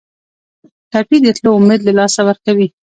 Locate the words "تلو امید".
1.37-1.81